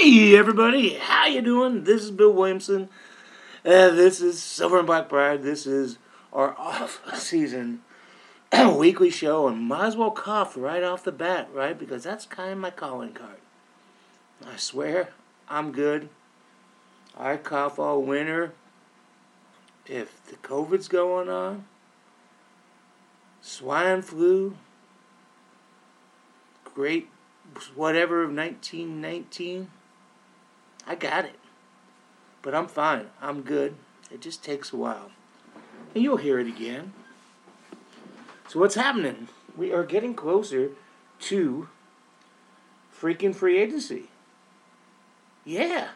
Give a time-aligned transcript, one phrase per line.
[0.00, 1.82] Hey everybody, how you doing?
[1.82, 2.88] This is Bill Williamson.
[3.64, 5.42] Uh, this is Silver and Black Pride.
[5.42, 5.98] This is
[6.32, 7.82] our off-season
[8.76, 11.76] weekly show, and might as well cough right off the bat, right?
[11.76, 13.38] Because that's kind of my calling card.
[14.46, 15.08] I swear,
[15.48, 16.10] I'm good.
[17.18, 18.52] I cough all winter.
[19.84, 21.64] If the COVID's going on,
[23.40, 24.56] swine flu,
[26.62, 27.08] great
[27.74, 29.70] whatever of 1919,
[30.88, 31.38] I got it.
[32.40, 33.08] But I'm fine.
[33.20, 33.74] I'm good.
[34.10, 35.10] It just takes a while.
[35.94, 36.94] And you'll hear it again.
[38.48, 39.28] So, what's happening?
[39.54, 40.70] We are getting closer
[41.20, 41.68] to
[42.98, 44.04] freaking free agency.
[45.44, 45.88] Yeah.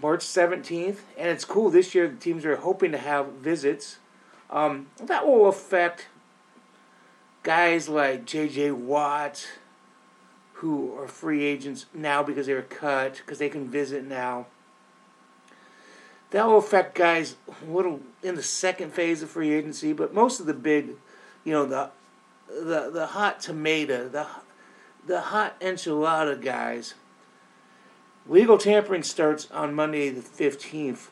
[0.00, 0.98] March 17th.
[1.18, 1.68] And it's cool.
[1.68, 3.98] This year, the teams are hoping to have visits.
[4.48, 6.06] Um, that will affect
[7.42, 8.70] guys like J.J.
[8.70, 9.46] Watt,
[10.54, 14.46] who are free agents now because they were cut, because they can visit now.
[16.30, 20.40] That will affect guys a little in the second phase of free agency, but most
[20.40, 20.90] of the big,
[21.44, 21.90] you know, the
[22.48, 24.26] the the hot tomato, the
[25.06, 26.94] the hot enchilada guys.
[28.26, 31.10] Legal tampering starts on Monday the fifteenth.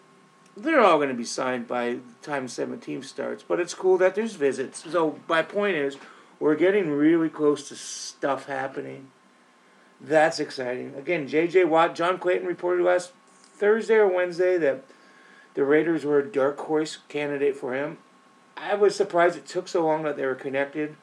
[0.56, 4.14] They're all going to be signed by the time seventeenth starts, but it's cool that
[4.14, 4.90] there's visits.
[4.90, 5.96] So my point is,
[6.40, 9.08] we're getting really close to stuff happening.
[10.02, 10.94] That's exciting.
[10.96, 11.64] Again, J.J.
[11.64, 13.12] Watt, John Clayton reported last
[13.54, 14.82] Thursday or Wednesday that
[15.54, 17.98] the Raiders were a dark horse candidate for him.
[18.56, 20.96] I was surprised it took so long that they were connected.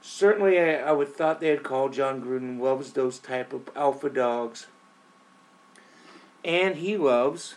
[0.00, 4.10] Certainly, I, I would thought they had called Jon Gruden loves those type of alpha
[4.10, 4.66] dogs,
[6.44, 7.56] and he loves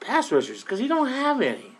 [0.00, 1.72] pass rushers because he don't have any.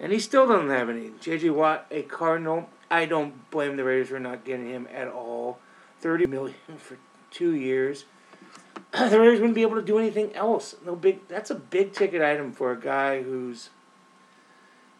[0.00, 1.10] And he still doesn't have any.
[1.20, 1.50] J.J.
[1.50, 2.70] Watt, a Cardinal.
[2.90, 5.58] I don't blame the Raiders for not getting him at all.
[6.00, 6.98] Thirty million for
[7.30, 8.04] two years.
[8.92, 10.74] the Raiders wouldn't be able to do anything else.
[10.84, 11.26] No big.
[11.28, 13.70] That's a big ticket item for a guy who's,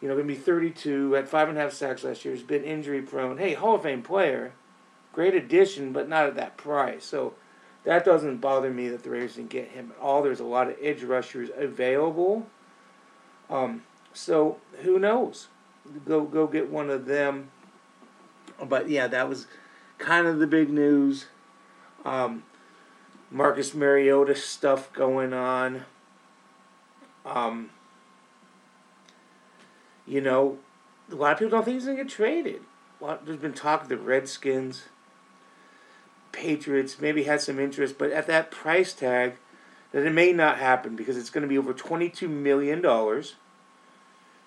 [0.01, 2.43] you know, going to be 32, had five and a half sacks last year, has
[2.43, 3.37] been injury prone.
[3.37, 4.53] Hey, Hall of Fame player,
[5.13, 7.03] great addition, but not at that price.
[7.03, 7.33] So
[7.83, 10.21] that doesn't bother me that the Raiders didn't get him at all.
[10.21, 12.45] There's a lot of edge rushers available.
[13.49, 13.83] Um,
[14.13, 15.47] so who knows?
[16.05, 17.49] Go go get one of them.
[18.63, 19.47] But yeah, that was
[19.99, 21.27] kind of the big news.
[22.03, 22.43] Um,
[23.29, 25.83] Marcus Mariota stuff going on.
[27.25, 27.69] Um,
[30.07, 30.57] you know,
[31.11, 32.61] a lot of people don't think he's gonna get traded.
[32.99, 34.85] Lot, there's been talk of the Redskins,
[36.31, 39.35] Patriots maybe had some interest, but at that price tag,
[39.91, 43.35] that it may not happen because it's going to be over twenty-two million dollars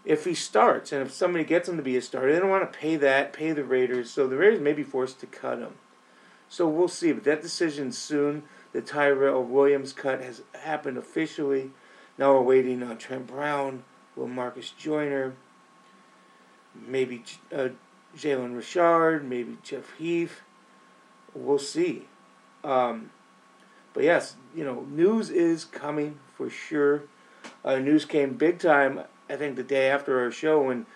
[0.04, 2.70] if he starts and if somebody gets him to be a starter, they don't want
[2.70, 5.74] to pay that, pay the Raiders, so the Raiders may be forced to cut him.
[6.48, 7.12] So we'll see.
[7.12, 8.42] But that decision soon.
[8.72, 11.70] The Tyrell Williams cut has happened officially.
[12.16, 13.84] Now we're waiting on Trent Brown,
[14.16, 15.34] Will Marcus Joyner,
[16.74, 17.22] maybe
[17.54, 17.68] uh,
[18.16, 20.40] Jalen Richard, maybe Jeff Heath.
[21.34, 22.06] We'll see.
[22.64, 23.10] Um,
[23.92, 27.04] but yes, you know, news is coming for sure.
[27.64, 30.86] Uh, news came big time I think the day after our show, and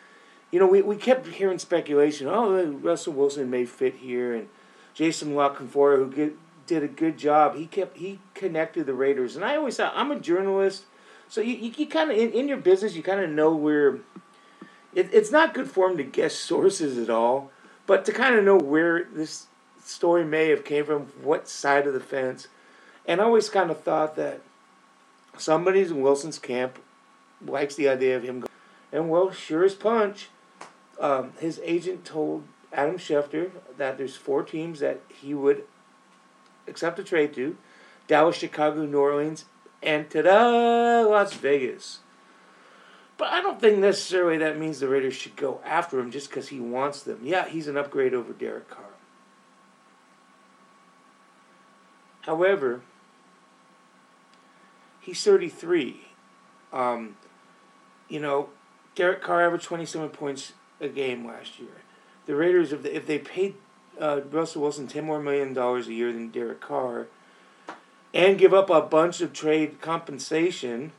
[0.50, 2.26] you know we, we kept hearing speculation.
[2.28, 4.48] Oh, Russell Wilson may fit here, and
[4.94, 9.36] Jason La Canfora, who get, did a good job, he kept he connected the Raiders.
[9.36, 10.84] And I always thought I'm a journalist,
[11.28, 14.00] so you you, you kind of in, in your business you kind of know where.
[14.94, 17.50] It, it's not good form to guess sources at all,
[17.86, 19.46] but to kind of know where this
[19.84, 22.48] story may have came from, what side of the fence.
[23.06, 24.40] And I always kind of thought that
[25.38, 26.78] somebody's in Wilson's camp
[27.44, 28.50] likes the idea of him going.
[28.92, 30.28] And well, sure as punch,
[31.00, 35.64] um, his agent told Adam Schefter that there's four teams that he would
[36.66, 37.56] accept a trade to
[38.06, 39.46] Dallas, Chicago, New Orleans,
[39.82, 42.00] and ta-da, Las Vegas.
[43.18, 46.48] But I don't think necessarily that means the Raiders should go after him just because
[46.48, 47.20] he wants them.
[47.22, 48.84] Yeah, he's an upgrade over Derek Carr.
[52.22, 52.82] However,
[55.00, 56.00] he's 33.
[56.72, 57.16] Um,
[58.08, 58.48] you know,
[58.94, 61.68] Derek Carr averaged 27 points a game last year.
[62.26, 63.54] The Raiders, if they, if they paid
[64.00, 67.06] uh, Russell Wilson 10 more million dollars a year than Derek Carr
[68.12, 70.92] and give up a bunch of trade compensation,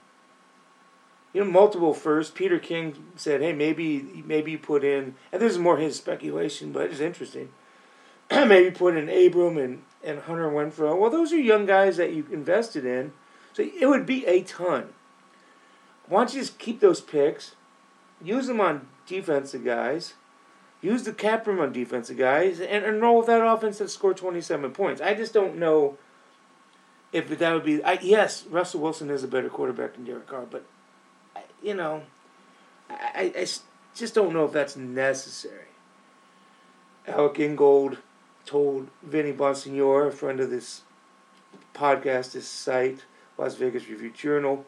[1.34, 2.36] you know, multiple first.
[2.36, 6.72] Peter King said, hey, maybe maybe you put in, and this is more his speculation,
[6.72, 7.50] but it's interesting.
[8.32, 10.98] maybe put in Abram and, and Hunter Renfrow.
[10.98, 13.14] Well, those are young guys that you invested in.
[13.54, 14.94] So it would be a ton
[16.08, 17.56] why don't you just keep those picks,
[18.24, 20.14] use them on defensive guys,
[20.82, 24.18] use the cap room on defensive guys and, and roll with that offense that scored
[24.18, 25.02] 27 points.
[25.02, 25.98] I just don't know
[27.12, 27.84] if that would be.
[27.84, 30.66] I, yes, Russell Wilson is a better quarterback than Derek Carr, but,
[31.62, 32.04] you know,
[32.90, 33.48] I, I
[33.96, 35.66] just don't know if that's necessary.
[37.08, 37.98] Alec Ingold
[38.46, 40.82] told Vinny Bonsignore, a friend of this
[41.74, 43.06] podcast, this site,
[43.38, 44.66] Las Vegas Review Journal,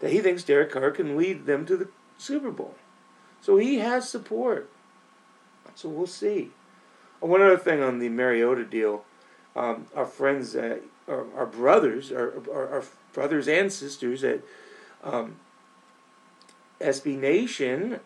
[0.00, 2.74] that he thinks Derek Carr can lead them to the Super Bowl.
[3.40, 4.70] So he has support.
[5.74, 6.50] So we'll see.
[7.20, 9.04] One other thing on the Mariota deal,
[9.56, 10.78] um, our friends, uh,
[11.08, 14.40] our, our brothers, our, our, our, brothers and sisters at
[15.02, 15.36] um,
[16.80, 17.98] SB Nation,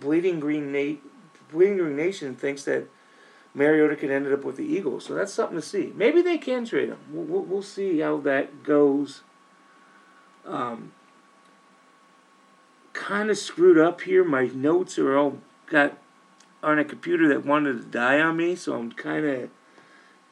[0.00, 0.98] Bleeding Green, Na-
[1.52, 2.88] Bleeding Green Nation thinks that
[3.54, 5.04] Mariota could end up with the Eagles.
[5.04, 5.92] So that's something to see.
[5.94, 6.98] Maybe they can trade him.
[7.10, 9.22] We'll, we'll, we'll see how that goes.
[10.44, 10.92] Um,
[13.06, 14.24] kind of screwed up here.
[14.24, 15.96] My notes are all got
[16.60, 19.50] on a computer that wanted to die on me, so I'm kind of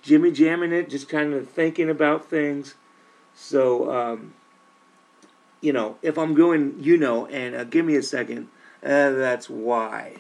[0.03, 2.75] jimmy jamming it, just kind of thinking about things.
[3.32, 4.35] So, um,
[5.61, 8.49] you know, if I'm going, you know, and uh, give me a second,
[8.82, 10.17] uh, that's why.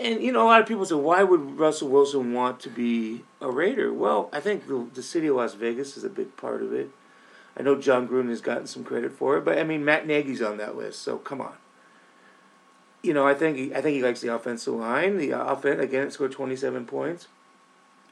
[0.00, 3.22] And, you know, a lot of people say, why would Russell Wilson want to be
[3.40, 3.92] a Raider?
[3.92, 6.90] Well, I think the, the city of Las Vegas is a big part of it.
[7.56, 10.42] I know Jon Gruden has gotten some credit for it, but I mean Matt Nagy's
[10.42, 11.54] on that list, so come on.
[13.02, 15.16] You know, I think he, I think he likes the offensive line.
[15.16, 17.28] The offense again, it scored twenty seven points,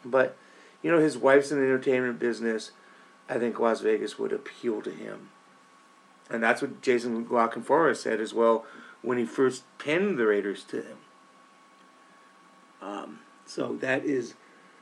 [0.05, 0.37] but
[0.83, 2.73] you know his wife's in the entertainment business.
[3.29, 5.31] I think Las Vegas would appeal to him,
[6.31, 8.65] and that's what Jason La Canfora said as well
[9.03, 10.97] when he first pinned the Raiders to him.
[12.81, 14.35] Um, so that is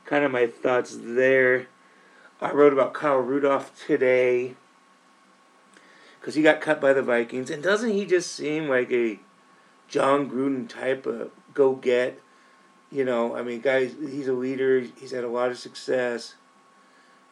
[0.05, 1.67] kind of my thoughts there.
[2.39, 4.55] I wrote about Kyle Rudolph today
[6.19, 9.19] because he got cut by the Vikings, and doesn't he just seem like a
[9.87, 12.21] Jon Gruden type of go get?
[12.91, 14.85] You know, I mean, guys, he's a leader.
[14.99, 16.35] He's had a lot of success,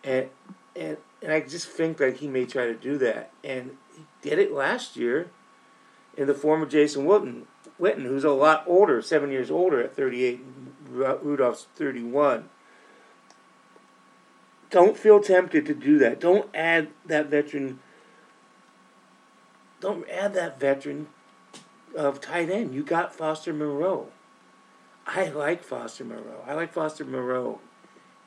[0.03, 0.29] and
[0.75, 4.39] and and I just think that he may try to do that, and he did
[4.39, 5.29] it last year
[6.17, 7.43] in the form of Jason Witten,
[7.79, 10.41] Witten, who's a lot older, seven years older at 38.
[10.89, 12.49] Rudolph's 31
[14.69, 16.19] don't feel tempted to do that.
[16.19, 17.79] Don't add that veteran.
[19.79, 21.07] Don't add that veteran
[21.95, 22.73] of tight end.
[22.73, 24.07] You got Foster Moreau.
[25.07, 26.43] I like Foster Moreau.
[26.47, 27.59] I like Foster Moreau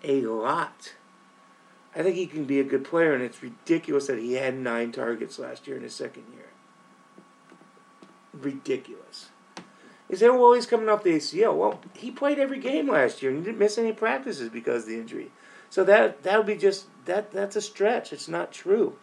[0.04, 0.94] a lot.
[1.94, 4.92] I think he can be a good player, and it's ridiculous that he had nine
[4.92, 6.50] targets last year in his second year.
[8.32, 9.30] Ridiculous.
[10.08, 11.56] You say, well, he's coming off the ACL.
[11.56, 14.88] Well, he played every game last year and he didn't miss any practices because of
[14.88, 15.30] the injury.
[15.70, 18.12] So that that would be just that that's a stretch.
[18.12, 18.96] It's not true.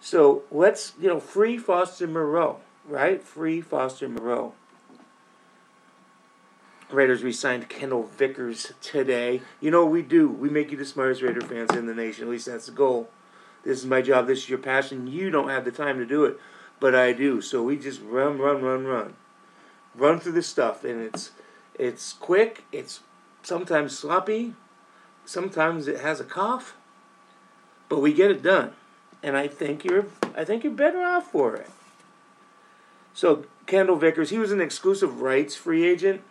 [0.00, 3.22] So let's you know free Foster Moreau, right?
[3.22, 4.54] Free Foster Moreau.
[6.90, 9.40] Raiders re-signed Kendal Vickers today.
[9.60, 10.28] You know we do?
[10.28, 12.24] We make you the smartest Raider fans in the nation.
[12.24, 13.08] At least that's the goal.
[13.64, 14.26] This is my job.
[14.26, 15.06] This is your passion.
[15.06, 16.38] You don't have the time to do it,
[16.80, 17.40] but I do.
[17.40, 19.14] So we just run, run, run, run,
[19.94, 21.30] run through this stuff, and it's
[21.78, 22.64] it's quick.
[22.72, 23.00] It's
[23.42, 24.54] sometimes sloppy,
[25.24, 26.76] sometimes it has a cough,
[27.88, 28.72] but we get it done,
[29.22, 31.70] and I think you're I think you're better off for it.
[33.14, 36.22] So Kendal Vickers, he was an exclusive rights free agent.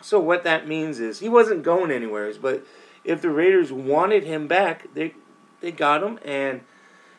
[0.00, 2.66] So what that means is he wasn't going anywhere, but
[3.04, 5.14] if the Raiders wanted him back, they
[5.60, 6.62] they got him, and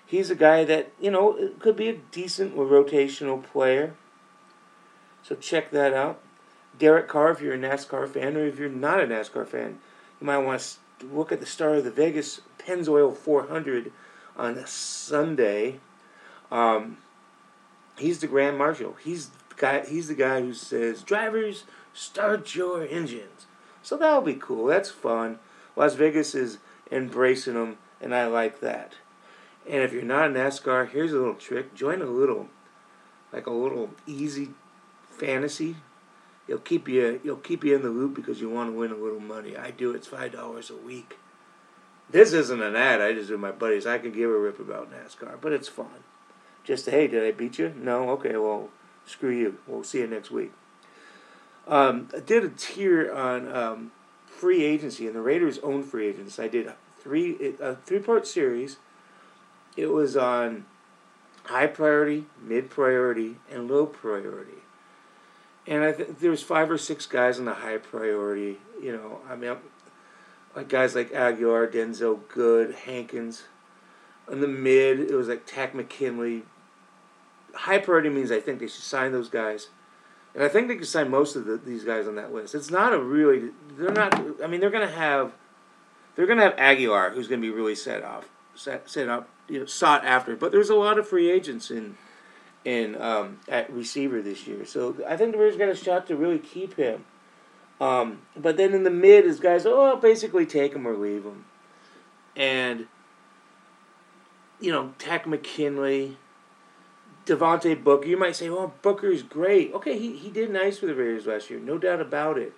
[0.06, 3.94] he's a guy that you know could be a decent rotational player.
[5.24, 6.22] So check that out.
[6.77, 9.80] Derek Carr, if you're a NASCAR fan, or if you're not a NASCAR fan,
[10.19, 13.91] you might want to look at the start of the Vegas Pennzoil 400
[14.38, 15.79] on a Sunday.
[16.51, 16.98] Um,
[17.98, 18.95] he's the Grand Marshal.
[19.03, 19.86] He's the guy.
[19.86, 23.45] He's the guy who says, "Drivers, start your engines."
[23.81, 24.65] So that'll be cool.
[24.65, 25.39] That's fun.
[25.75, 26.57] Las Vegas is
[26.91, 28.95] embracing them, and I like that.
[29.67, 32.50] And if you're not a NASCAR, here's a little trick: join a little,
[33.31, 34.50] like a little easy
[35.10, 35.77] fantasy
[36.48, 38.96] It'll keep you it'll keep you in the loop because you want to win a
[38.96, 39.58] little money.
[39.58, 41.18] I do it's five dollars a week.
[42.10, 43.02] This isn't an ad.
[43.02, 43.88] I just do my buddies.
[43.88, 46.04] I can give a rip about NASCAR, but it's fun.
[46.64, 47.74] Just hey, did I beat you?
[47.75, 48.10] No.
[48.12, 48.38] Okay.
[48.38, 48.70] Well,
[49.06, 49.58] screw you.
[49.66, 50.52] We'll see you next week.
[51.68, 53.92] Um, I did a tier on um,
[54.28, 56.38] free agency and the Raiders' own free agents.
[56.38, 58.78] I did three a three part series.
[59.75, 60.66] It was on
[61.46, 64.62] high priority, mid priority, and low priority
[65.67, 68.57] and I think there was five or six guys on the high priority.
[68.81, 69.55] You know, I mean,
[70.55, 73.43] like guys like Agholor, Denzelle Good, Hankins.
[74.31, 76.43] In the mid, it was like Takk McKinley.
[77.53, 79.69] High priority means I think they should sign those guys.
[80.34, 82.55] and I think they can sign most of the, these guys on that list.
[82.55, 83.51] It's not a really.
[83.77, 84.13] They're not.
[84.43, 85.34] I mean, they're going to have.
[86.15, 89.60] They're to have Agholor, who's going to be really set off, set set up, you
[89.60, 90.36] know, sought after.
[90.36, 91.98] But there's a lot of free agents in,
[92.65, 94.65] in um, at receiver this year.
[94.65, 97.05] So I think the Raiders got a shot to really keep him.
[97.79, 101.45] Um, but then in the mid is guys, oh, basically take him or leave him,
[102.36, 102.88] and
[104.60, 106.17] you know, Takk McKinley,
[107.25, 108.07] Devontae Booker.
[108.07, 109.74] You might say, well, Booker's great.
[109.74, 112.53] Okay, he, he did nice for the Raiders last year, no doubt about it.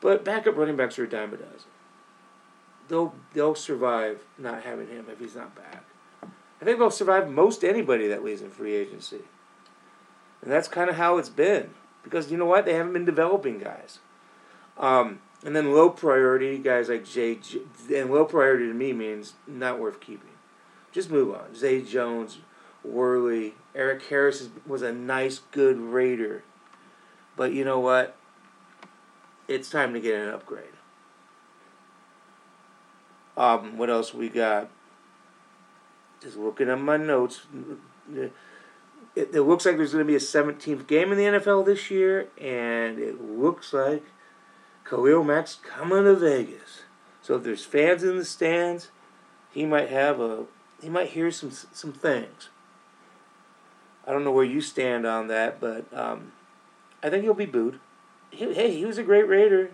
[0.00, 1.70] But backup running backs are a dime a dozen.
[2.88, 5.84] They'll they'll survive not having him if he's not back.
[6.22, 9.20] I think they'll survive most anybody that leaves in free agency.
[10.42, 11.70] And that's kind of how it's been.
[12.02, 12.64] Because you know what?
[12.64, 14.00] They haven't been developing guys.
[14.76, 17.38] Um, and then low priority guys like Jay,
[17.94, 20.30] and low priority to me means not worth keeping.
[20.90, 21.54] Just move on.
[21.54, 22.38] Zay Jones,
[22.84, 26.44] Worley, Erik Harris was a nice, good Raider.
[27.36, 28.16] But you know what?
[29.48, 30.66] It's time to get an upgrade.
[33.36, 34.68] Um, what else we got?
[36.20, 37.46] Just looking at my notes.
[39.14, 41.90] It, it looks like there's going to be a 17th game in the NFL this
[41.90, 44.04] year, and it looks like
[44.84, 46.82] Khalil Mack's coming to Vegas.
[47.20, 48.90] So if there's fans in the stands,
[49.52, 50.44] he might have a
[50.82, 52.48] he might hear some some things.
[54.06, 56.32] I don't know where you stand on that, but um,
[57.02, 57.78] I think he'll be booed.
[58.30, 59.70] He, hey, he was a great Raider,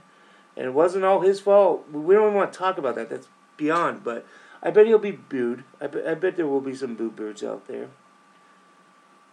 [0.56, 1.86] and it wasn't all his fault.
[1.90, 3.08] We don't even want to talk about that.
[3.08, 4.04] That's beyond.
[4.04, 4.26] But
[4.62, 5.64] I bet he'll be booed.
[5.80, 7.88] I bet, I bet there will be some boo birds out there.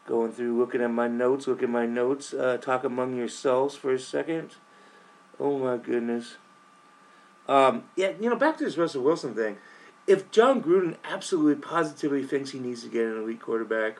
[0.07, 2.33] Going through, looking at my notes, looking at my notes.
[2.33, 4.55] Uh, talk among yourselves for a second.
[5.39, 6.37] Oh my goodness.
[7.47, 9.57] Um, yeah, you know, back to this Russell Wilson thing.
[10.07, 13.97] If Jon Gruden absolutely positively thinks he needs to get an elite quarterback,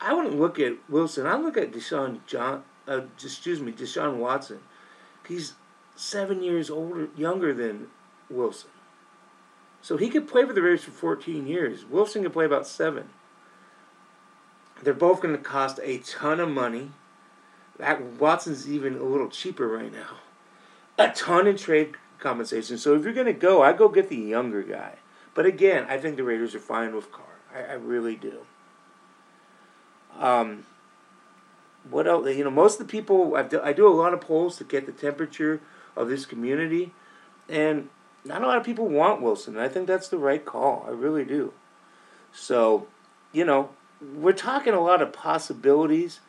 [0.00, 1.26] I wouldn't look at Wilson.
[1.26, 2.64] I look at Deshaun John.
[2.86, 4.60] Uh, excuse me, Deshaun Watson.
[5.26, 5.54] He's
[5.94, 7.88] seven years older, younger than
[8.30, 8.70] Wilson.
[9.82, 11.84] So he could play for the Raiders for 14 years.
[11.84, 13.10] Wilson could play about seven.
[14.82, 16.92] They're both going to cost a ton of money.
[17.78, 20.18] That Watson's even a little cheaper right now.
[20.98, 22.78] A ton in trade compensation.
[22.78, 24.96] So if you're going to go, I go get the younger guy.
[25.34, 27.24] But again, I think the Raiders are fine with Carr.
[27.54, 28.40] I, I really do.
[30.18, 30.64] Um,
[31.88, 32.28] what else?
[32.28, 34.64] You know, most of the people I've do, I do a lot of polls to
[34.64, 35.60] get the temperature
[35.96, 36.92] of this community,
[37.48, 37.88] and
[38.24, 39.56] not a lot of people want Wilson.
[39.56, 40.84] I think that's the right call.
[40.86, 41.52] I really do.
[42.32, 42.88] So,
[43.32, 43.70] you know,
[44.00, 46.20] we're talking a lot of possibilities.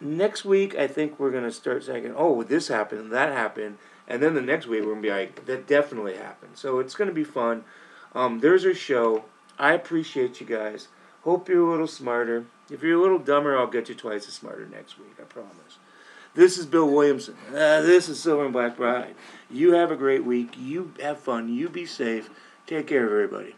[0.00, 3.78] Next week, I think we're going to start saying, oh, this happened, and that happened.
[4.06, 6.52] And then the next week, we're going to be like, that definitely happened.
[6.56, 7.64] So it's going to be fun.
[8.14, 9.24] Um, there's our show.
[9.58, 10.88] I appreciate you guys.
[11.22, 12.46] Hope you're a little smarter.
[12.70, 15.14] If you're a little dumber, I'll get you twice as smarter next week.
[15.20, 15.78] I promise.
[16.34, 17.36] This is Bill Williamson.
[17.48, 19.14] Uh, this is Silver and Black Pride.
[19.50, 20.54] You have a great week.
[20.56, 21.52] You have fun.
[21.52, 22.30] You be safe.
[22.66, 23.56] Take care, of everybody.